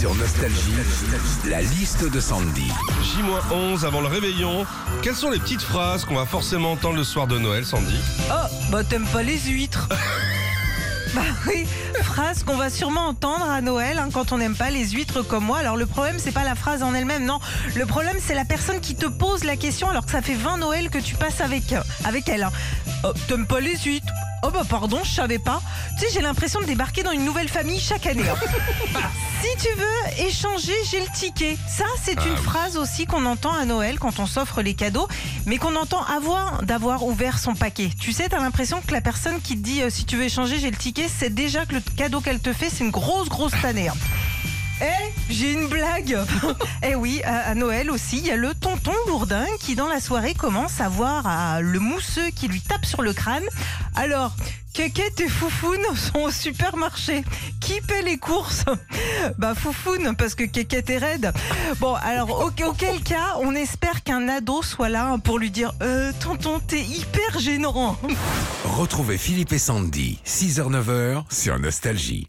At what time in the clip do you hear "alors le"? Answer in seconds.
15.58-15.84